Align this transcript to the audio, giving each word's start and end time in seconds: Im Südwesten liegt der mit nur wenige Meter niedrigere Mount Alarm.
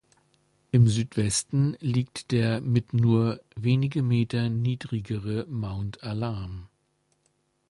Im 0.71 0.87
Südwesten 0.87 1.77
liegt 1.79 2.31
der 2.31 2.59
mit 2.59 2.91
nur 2.91 3.39
wenige 3.55 4.01
Meter 4.01 4.49
niedrigere 4.49 5.45
Mount 5.47 6.03
Alarm. 6.03 6.69